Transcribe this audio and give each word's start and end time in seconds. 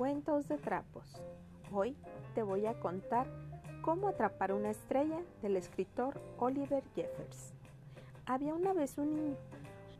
Cuentos 0.00 0.48
de 0.48 0.56
trapos. 0.56 1.20
Hoy 1.70 1.94
te 2.34 2.42
voy 2.42 2.64
a 2.64 2.80
contar 2.80 3.26
cómo 3.82 4.08
atrapar 4.08 4.54
una 4.54 4.70
estrella 4.70 5.20
del 5.42 5.58
escritor 5.58 6.18
Oliver 6.38 6.82
Jeffers. 6.94 7.52
Había 8.24 8.54
una 8.54 8.72
vez 8.72 8.96
un 8.96 9.14
niño, 9.14 9.36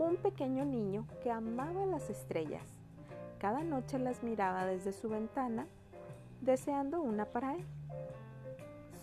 un 0.00 0.16
pequeño 0.16 0.64
niño 0.64 1.06
que 1.22 1.30
amaba 1.30 1.86
las 1.86 2.10
estrellas. 2.10 2.66
Cada 3.38 3.62
noche 3.62 4.00
las 4.00 4.24
miraba 4.24 4.66
desde 4.66 4.92
su 4.92 5.08
ventana, 5.08 5.68
deseando 6.40 7.00
una 7.00 7.26
para 7.26 7.54
él. 7.54 7.64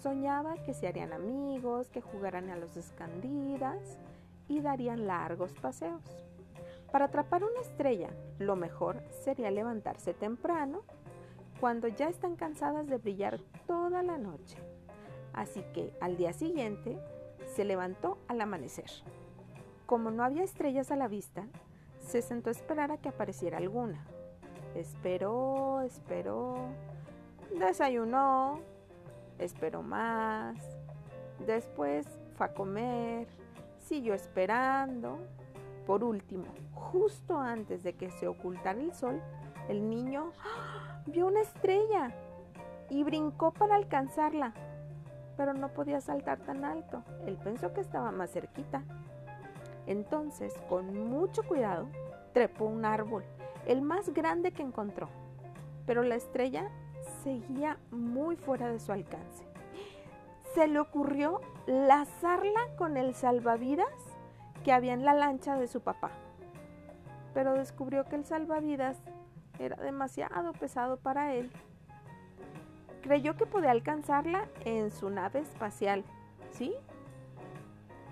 Soñaba 0.04 0.56
que 0.66 0.74
se 0.74 0.90
harían 0.90 1.14
amigos, 1.14 1.88
que 1.88 2.02
jugaran 2.02 2.50
a 2.50 2.58
los 2.58 2.76
escondidas 2.76 3.98
y 4.50 4.60
darían 4.60 5.08
largos 5.08 5.54
paseos. 5.54 6.04
Para 6.92 7.06
atrapar 7.06 7.44
una 7.44 7.62
estrella, 7.62 8.10
lo 8.38 8.56
mejor 8.56 9.02
sería 9.24 9.50
levantarse 9.50 10.14
temprano, 10.14 10.84
cuando 11.60 11.88
ya 11.88 12.10
están 12.10 12.36
cansadas 12.36 12.88
de 12.88 12.98
brillar 12.98 13.40
toda 13.68 14.02
la 14.02 14.18
noche. 14.18 14.58
Así 15.32 15.64
que 15.74 15.94
al 16.02 16.18
día 16.18 16.34
siguiente 16.34 16.98
se 17.56 17.64
levantó 17.64 18.18
al 18.28 18.42
amanecer. 18.42 18.90
Como 19.86 20.12
no 20.12 20.24
había 20.24 20.44
estrellas 20.44 20.92
a 20.92 20.96
la 20.96 21.08
vista, 21.08 21.46
se 22.00 22.22
sentó 22.22 22.50
a 22.50 22.52
esperar 22.52 22.92
a 22.92 22.98
que 22.98 23.10
apareciera 23.10 23.58
alguna. 23.58 24.06
Esperó, 24.76 25.82
esperó, 25.82 26.58
desayunó, 27.58 28.60
esperó 29.38 29.84
más, 29.84 30.58
después 31.46 32.08
fue 32.36 32.48
a 32.48 32.54
comer, 32.54 33.28
siguió 33.80 34.14
esperando. 34.14 35.20
Por 35.92 36.06
último, 36.06 36.46
justo 36.74 37.38
antes 37.38 37.84
de 37.84 37.92
que 37.98 38.12
se 38.12 38.26
ocultara 38.26 38.80
el 38.80 38.94
sol, 38.94 39.22
el 39.68 39.90
niño 39.90 40.32
¡ah! 40.42 41.02
vio 41.06 41.28
una 41.28 41.42
estrella 41.42 42.16
y 42.90 43.04
brincó 43.04 43.52
para 43.52 43.76
alcanzarla, 43.76 44.54
pero 45.36 45.54
no 45.54 45.68
podía 45.74 46.00
saltar 46.00 46.40
tan 46.40 46.64
alto. 46.64 47.04
Él 47.28 47.38
pensó 47.44 47.74
que 47.74 47.82
estaba 47.82 48.10
más 48.14 48.32
cerquita. 48.32 48.86
Entonces, 49.86 50.54
con 50.70 51.10
mucho 51.10 51.44
cuidado, 51.44 51.88
trepó 52.32 52.68
un 52.68 52.86
árbol, 52.86 53.26
el 53.66 53.82
más 53.82 54.14
grande 54.14 54.54
que 54.54 54.64
encontró, 54.64 55.10
pero 55.86 56.04
la 56.04 56.16
estrella 56.16 56.72
seguía 57.22 57.78
muy 57.92 58.38
fuera 58.38 58.70
de 58.70 58.80
su 58.80 58.94
alcance 58.94 59.52
se 60.54 60.68
le 60.68 60.80
ocurrió 60.80 61.40
lazarla 61.66 62.76
con 62.78 62.98
el 62.98 63.16
salvavidas 63.16 63.88
que 64.64 64.72
había 64.72 64.94
en 64.94 65.06
la 65.06 65.14
lancha 65.14 65.58
de 65.58 65.68
su 65.68 65.82
papá. 65.82 66.12
Pero 67.34 67.54
descubrió 67.54 68.06
que 68.06 68.16
el 68.16 68.26
salvavidas 68.26 68.98
era 69.60 69.76
demasiado 69.78 70.54
pesado 70.54 70.98
para 70.98 71.34
él. 71.34 71.52
Creyó 73.02 73.36
que 73.36 73.46
podía 73.46 73.72
alcanzarla 73.72 74.48
en 74.66 74.92
su 74.92 75.10
nave 75.10 75.40
espacial, 75.40 76.04
¿sí? 76.52 76.74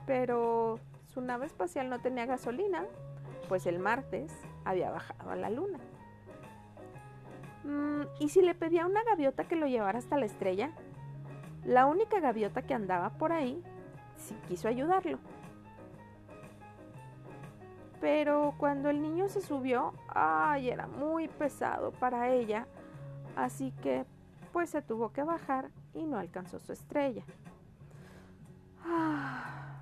Pero 0.05 0.79
su 1.13 1.21
nave 1.21 1.45
espacial 1.45 1.89
no 1.89 1.99
tenía 1.99 2.25
gasolina, 2.25 2.85
pues 3.47 3.67
el 3.67 3.79
martes 3.79 4.31
había 4.65 4.89
bajado 4.89 5.31
a 5.31 5.35
la 5.35 5.49
luna. 5.49 5.79
Mm, 7.63 8.01
¿Y 8.19 8.29
si 8.29 8.41
le 8.41 8.55
pedía 8.55 8.83
a 8.83 8.87
una 8.87 9.03
gaviota 9.03 9.43
que 9.43 9.55
lo 9.55 9.67
llevara 9.67 9.99
hasta 9.99 10.17
la 10.17 10.25
estrella? 10.25 10.71
La 11.65 11.85
única 11.85 12.19
gaviota 12.19 12.61
que 12.61 12.73
andaba 12.73 13.11
por 13.11 13.31
ahí 13.31 13.61
sí 14.17 14.35
quiso 14.47 14.67
ayudarlo. 14.67 15.19
Pero 17.99 18.53
cuando 18.57 18.89
el 18.89 19.01
niño 19.01 19.27
se 19.27 19.41
subió, 19.41 19.93
ay, 20.07 20.69
era 20.69 20.87
muy 20.87 21.27
pesado 21.27 21.91
para 21.91 22.29
ella, 22.29 22.65
así 23.35 23.71
que 23.81 24.05
pues 24.53 24.69
se 24.69 24.81
tuvo 24.81 25.11
que 25.11 25.23
bajar 25.23 25.69
y 25.93 26.05
no 26.05 26.17
alcanzó 26.17 26.59
su 26.59 26.71
estrella. 26.71 27.23
Ah, 28.85 29.81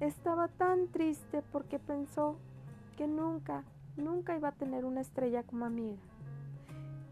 estaba 0.00 0.48
tan 0.48 0.88
triste 0.88 1.42
porque 1.52 1.78
pensó 1.78 2.36
que 2.96 3.06
nunca, 3.06 3.64
nunca 3.96 4.36
iba 4.36 4.48
a 4.48 4.52
tener 4.52 4.84
una 4.84 5.00
estrella 5.00 5.44
como 5.44 5.64
amiga. 5.64 6.02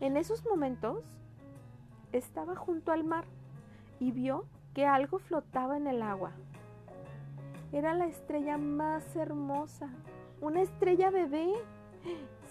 En 0.00 0.16
esos 0.16 0.44
momentos 0.44 1.04
estaba 2.12 2.56
junto 2.56 2.90
al 2.90 3.04
mar 3.04 3.24
y 4.00 4.12
vio 4.12 4.44
que 4.74 4.86
algo 4.86 5.18
flotaba 5.18 5.76
en 5.76 5.86
el 5.86 6.02
agua. 6.02 6.32
Era 7.72 7.94
la 7.94 8.06
estrella 8.06 8.58
más 8.58 9.14
hermosa, 9.16 9.88
una 10.40 10.60
estrella 10.60 11.10
bebé. 11.10 11.52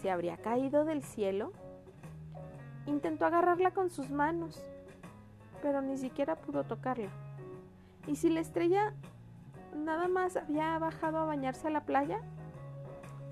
¿Se 0.01 0.09
habría 0.09 0.37
caído 0.37 0.85
del 0.85 1.03
cielo? 1.03 1.51
Intentó 2.85 3.25
agarrarla 3.25 3.71
con 3.71 3.89
sus 3.89 4.09
manos, 4.09 4.63
pero 5.61 5.81
ni 5.81 5.97
siquiera 5.97 6.35
pudo 6.35 6.63
tocarla. 6.63 7.09
¿Y 8.07 8.15
si 8.15 8.29
la 8.29 8.39
estrella 8.39 8.93
nada 9.75 10.07
más 10.07 10.37
había 10.37 10.77
bajado 10.79 11.17
a 11.17 11.25
bañarse 11.25 11.67
a 11.67 11.71
la 11.71 11.85
playa? 11.85 12.21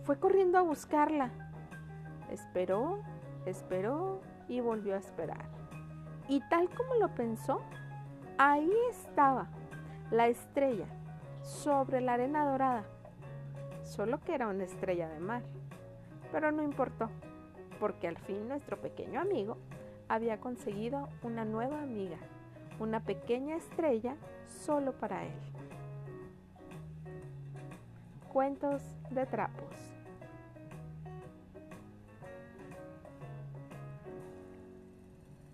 Fue 0.04 0.19
corriendo 0.19 0.58
a 0.58 0.62
buscarla. 0.62 1.31
Esperó, 2.30 3.00
esperó 3.46 4.22
y 4.48 4.59
volvió 4.59 4.96
a 4.96 5.00
esperar. 5.00 5.46
Y 6.28 6.42
tal 6.50 6.69
como 6.69 6.96
lo 6.96 7.08
pensó, 7.16 7.62
Ahí 8.40 8.72
estaba 8.92 9.48
la 10.12 10.28
estrella 10.28 10.86
sobre 11.47 12.02
la 12.02 12.13
arena 12.13 12.46
dorada, 12.46 12.84
solo 13.84 14.19
que 14.19 14.35
era 14.35 14.47
una 14.47 14.66
estrella 14.66 15.08
de 15.08 15.19
mar. 15.19 15.41
Pero 16.31 16.52
no 16.52 16.62
importó, 16.62 17.09
porque 17.80 18.08
al 18.08 18.18
fin 18.18 18.50
nuestro 18.50 18.78
pequeño 18.81 19.22
amigo 19.22 19.57
había 20.09 20.41
conseguido 20.41 21.07
una 21.24 21.46
nueva 21.46 21.81
amiga, 21.81 22.18
una 22.80 23.00
pequeña 23.00 23.56
estrella 23.56 24.18
solo 24.46 24.91
para 24.91 25.24
él. 25.24 25.34
Cuentos 28.31 28.81
de 29.09 29.25
trapos. 29.25 29.97